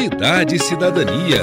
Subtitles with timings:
[0.00, 1.42] Cidade e Cidadania.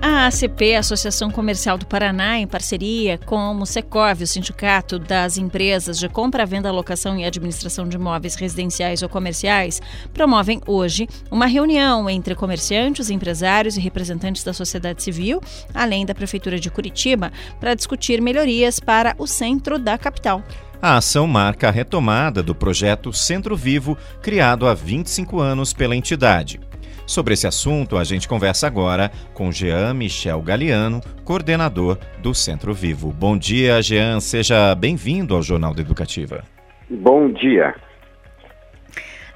[0.00, 5.98] A ACP, Associação Comercial do Paraná, em parceria com o Secov, o Sindicato das Empresas
[5.98, 9.82] de Compra, Venda, Locação e Administração de Imóveis Residenciais ou Comerciais,
[10.14, 15.40] promovem hoje uma reunião entre comerciantes, empresários e representantes da sociedade civil,
[15.74, 20.44] além da Prefeitura de Curitiba, para discutir melhorias para o centro da capital.
[20.80, 26.60] A ação marca a retomada do projeto Centro Vivo, criado há 25 anos pela entidade.
[27.06, 33.12] Sobre esse assunto, a gente conversa agora com Jean Michel Galiano, coordenador do Centro Vivo.
[33.12, 34.20] Bom dia, Jean.
[34.20, 36.44] Seja bem-vindo ao Jornal da Educativa.
[36.90, 37.74] Bom dia.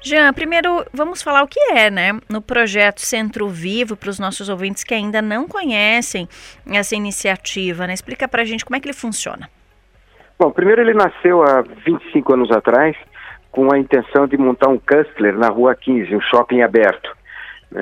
[0.03, 4.49] Jean, primeiro vamos falar o que é, né, no projeto Centro Vivo, para os nossos
[4.49, 6.27] ouvintes que ainda não conhecem
[6.67, 7.93] essa iniciativa, né?
[7.93, 9.49] Explica para a gente como é que ele funciona.
[10.41, 12.97] Bom, primeiro ele nasceu há 25 anos atrás
[13.51, 17.15] com a intenção de montar um Custler na Rua 15, um shopping aberto.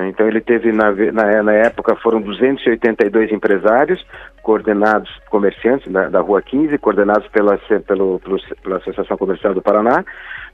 [0.08, 4.06] Então ele teve na, na, na, época foram 282 empresários
[4.50, 7.56] coordenados comerciantes da, da Rua 15, coordenados pela,
[7.86, 10.04] pelo, pelo, pela Associação Comercial do Paraná,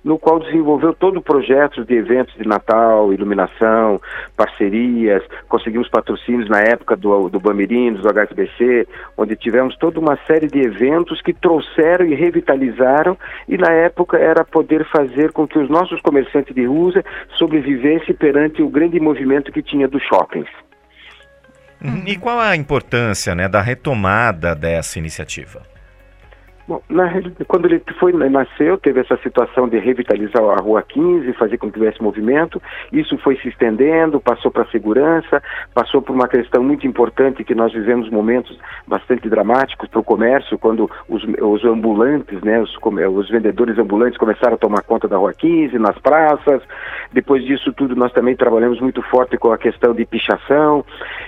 [0.04, 3.98] no qual desenvolveu todo o projeto de eventos de Natal, iluminação,
[4.36, 8.86] parcerias, conseguimos patrocínios na época do, do Bamirinos, do HSBC,
[9.16, 13.16] onde tivemos toda uma série de eventos que trouxeram e revitalizaram,
[13.48, 17.02] e na época era poder fazer com que os nossos comerciantes de rua
[17.38, 20.65] sobrevivessem perante o grande movimento que tinha dos shoppings.
[22.06, 25.62] E qual a importância né, da retomada dessa iniciativa?
[26.68, 27.08] Bom, na,
[27.46, 31.78] quando ele foi nasceu, teve essa situação de revitalizar a Rua 15, fazer com que
[31.78, 32.60] tivesse movimento.
[32.92, 35.40] Isso foi se estendendo, passou para a segurança,
[35.72, 40.58] passou por uma questão muito importante que nós vivemos momentos bastante dramáticos para o comércio,
[40.58, 45.32] quando os, os ambulantes, né, os, os, vendedores ambulantes começaram a tomar conta da Rua
[45.34, 46.62] 15, nas praças.
[47.12, 50.84] Depois disso tudo, nós também trabalhamos muito forte com a questão de pichação.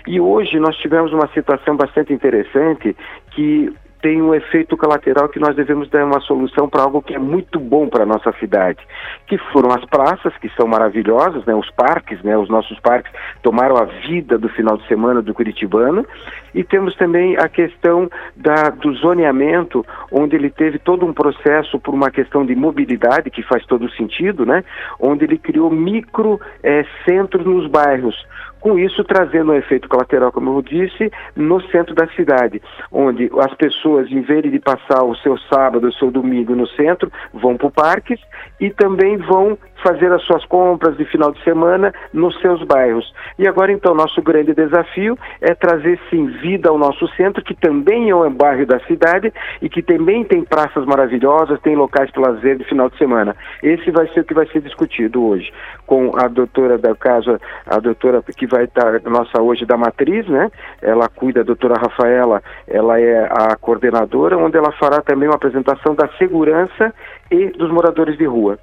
[0.07, 2.97] E hoje nós tivemos uma situação bastante interessante
[3.31, 7.19] que tem um efeito colateral que nós devemos dar uma solução para algo que é
[7.19, 8.79] muito bom para a nossa cidade,
[9.27, 13.77] que foram as praças, que são maravilhosas, né, os parques, né, os nossos parques tomaram
[13.77, 16.07] a vida do final de semana do curitibano,
[16.55, 21.95] e temos também a questão da, do zoneamento, onde ele teve todo um processo por
[21.95, 24.65] uma questão de mobilidade, que faz todo sentido, né,
[25.01, 28.17] onde ele criou micro é, centros nos bairros,
[28.61, 32.61] com isso trazendo um efeito colateral, como eu disse, no centro da cidade,
[32.91, 37.11] onde as pessoas, em vez de passar o seu sábado, o seu domingo no centro,
[37.33, 38.19] vão para o parque
[38.61, 43.13] e também vão fazer as suas compras de final de semana nos seus bairros.
[43.39, 48.11] E agora, então, nosso grande desafio é trazer, sim, vida ao nosso centro, que também
[48.11, 52.57] é um bairro da cidade e que também tem praças maravilhosas, tem locais para lazer
[52.57, 53.37] de final de semana.
[53.63, 55.53] Esse vai ser o que vai ser discutido hoje,
[55.87, 60.51] com a doutora da casa, a doutora que vai estar nossa hoje da matriz, né?
[60.83, 65.95] Ela cuida, a doutora Rafaela, ela é a coordenadora, onde ela fará também uma apresentação
[65.95, 66.93] da segurança
[67.31, 68.59] e dos moradores de rua.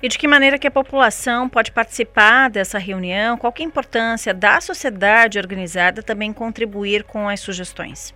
[0.00, 3.36] E de que maneira que a população pode participar dessa reunião?
[3.36, 8.14] Qual é a importância da sociedade organizada também contribuir com as sugestões?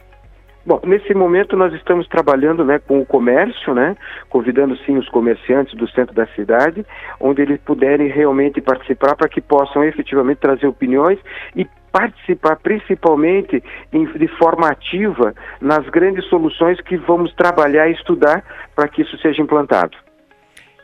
[0.65, 3.97] Bom, nesse momento nós estamos trabalhando né, com o comércio, né,
[4.29, 6.87] convidando sim os comerciantes do centro da cidade,
[7.19, 11.19] onde eles puderem realmente participar para que possam efetivamente trazer opiniões
[11.57, 13.61] e participar principalmente
[13.93, 18.45] em, de forma ativa nas grandes soluções que vamos trabalhar e estudar
[18.77, 19.97] para que isso seja implantado.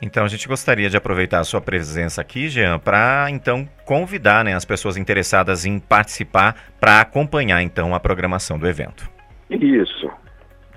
[0.01, 4.55] Então a gente gostaria de aproveitar a sua presença aqui, Jean, para então convidar né,
[4.55, 9.11] as pessoas interessadas em participar para acompanhar então a programação do evento.
[9.51, 10.11] Isso.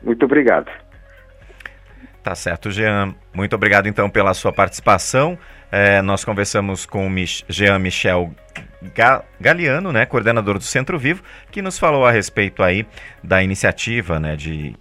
[0.02, 0.72] Muito obrigado.
[2.24, 3.16] Tá certo, Jean.
[3.34, 5.38] Muito obrigado então pela sua participação.
[5.72, 8.34] É, nós conversamos com o Mich Jean Michel
[9.40, 12.86] Galiano, né, coordenador do Centro Vivo, que nos falou a respeito aí
[13.24, 14.76] da iniciativa né, de,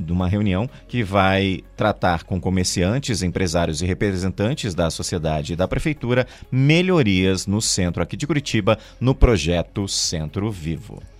[0.00, 5.68] de uma reunião que vai tratar com comerciantes, empresários e representantes da sociedade e da
[5.68, 11.13] prefeitura melhorias no centro aqui de Curitiba no projeto Centro Vivo.